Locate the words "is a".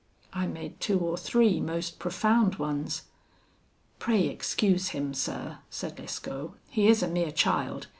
6.87-7.07